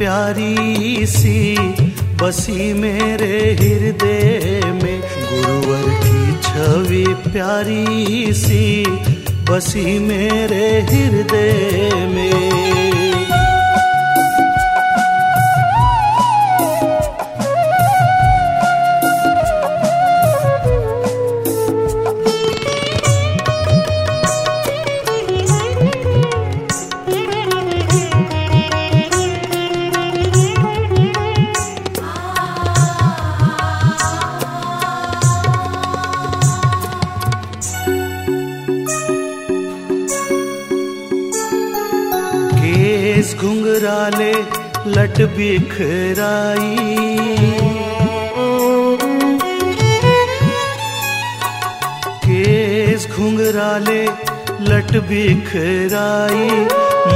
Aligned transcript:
प्यारी 0.00 1.06
सी 1.06 1.58
बसी 2.22 2.72
मेरे 2.72 3.36
हृदय 3.60 4.62
में। 4.64 5.00
गुरुवर 5.00 5.84
की 6.04 6.22
छवि 6.42 7.04
प्यारी 7.32 8.32
सी 8.32 8.64
बसी 9.50 9.98
मेरे 9.98 10.66
हृदय 10.80 12.06
में। 12.14 12.79
केस 43.20 43.34
घुंघराले 43.34 44.32
लट 44.86 45.18
बिखराई। 45.22 46.76
केस 52.24 53.06
घुंघराले 53.16 54.04
लट 54.60 54.96
बिखराई। 55.02 56.48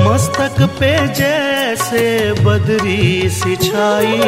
मस्तक 0.05 0.62
पे 0.80 0.92
जैसे 1.14 2.33
बदरी 2.33 3.30
सिछाई। 3.30 4.20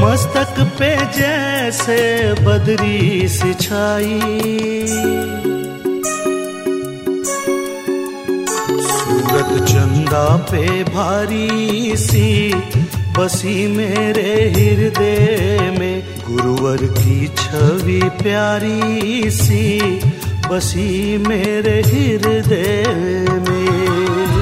मस्तक 0.00 0.54
पे 0.78 0.96
जैसे 0.96 2.32
बदरी 2.32 3.28
सिछाई। 3.28 4.20
चंदा 9.48 10.36
पे 10.36 10.84
भारी 10.84 11.96
सी, 11.96 12.54
बसी 13.18 13.66
मेरे 13.66 14.50
हृदय 14.50 15.76
में। 15.78 16.02
गुरुवर 16.30 16.76
की 16.76 17.28
छवि 17.28 18.00
प्यारी 18.22 19.30
सी, 19.30 19.80
बसी 20.50 21.18
मेरे 21.18 21.80
हृदय 21.80 22.84
में। 23.48 24.37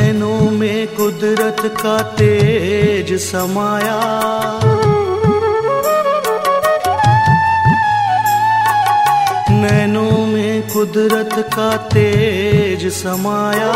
नैनों 0.00 0.50
में 0.50 0.86
कुदरत 0.86 1.76
का 1.82 2.02
तेज 2.02 3.20
समाया। 3.20 4.00
नैनों 9.50 10.26
में 10.26 10.68
कुदरत 10.68 11.50
का 11.54 11.76
तेज 11.76 12.92
समाया। 12.92 13.72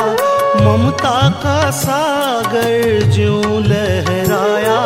ममता 0.60 1.30
का 1.30 1.70
सागर 1.70 3.02
ज्यों 3.12 3.62
लहराया। 3.64 4.80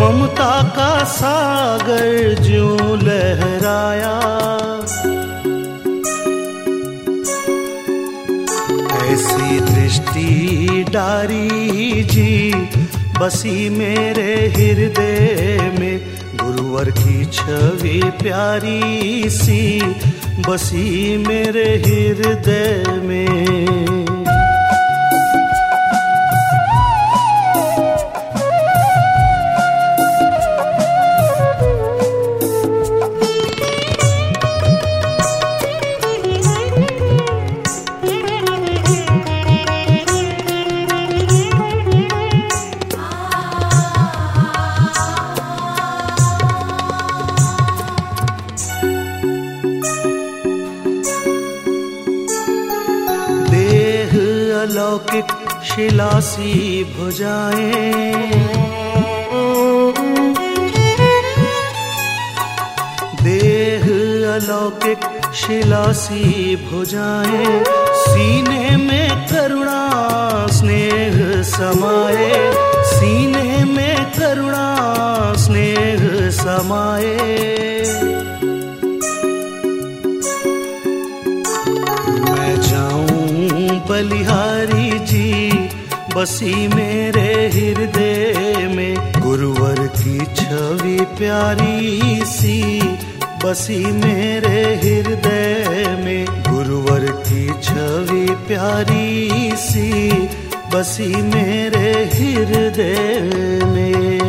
ममता 0.00 0.62
का 0.62 1.04
सागर 1.04 2.42
ज्यों 2.42 2.98
लहराया। 2.98 4.63
डारी 10.94 12.02
जी, 12.02 12.54
बसी 13.20 13.68
मेरे 13.68 14.48
हृदय 14.48 15.72
में। 15.80 16.00
गुरुवर 16.42 16.90
की 16.90 17.24
छवि 17.24 18.00
प्यारी 18.22 19.30
सी, 19.30 19.82
बसी 20.48 21.16
मेरे 21.16 21.82
हृदय 21.86 22.84
में। 23.02 24.13
अलौकिक 54.64 55.24
शिलासी 55.64 56.84
भुजाए। 56.84 57.72
देह 63.22 63.84
अलौकिक 64.34 65.00
शिलासी 65.34 66.56
भुजाए। 66.56 67.64
सीने 67.94 68.76
में 68.76 69.26
करुणा, 69.26 69.82
स्नेह 70.50 71.42
समाए। 71.42 72.52
सीने 72.84 73.64
में 73.64 74.10
करुणा, 74.10 74.66
स्नेह 75.36 76.30
समाए। 76.30 77.16
बलिहारी 83.94 84.98
जी, 84.98 85.50
बसी 86.16 86.68
मेरे 86.68 87.50
हृदय 87.54 88.34
में। 88.76 89.12
गुरुवर 89.22 89.86
की 89.86 90.18
छवि 90.18 90.98
प्यारी 91.18 92.20
सी, 92.24 92.82
बसी 93.44 93.78
मेरे 93.78 94.62
हृदय 94.74 96.02
में। 96.04 96.26
गुरुवर 96.26 97.06
की 97.10 97.46
छवि 97.62 98.26
प्यारी 98.48 99.30
सी, 99.56 100.12
बसी 100.74 101.22
मेरे 101.22 102.10
हृदय 102.14 103.20
में। 103.64 104.23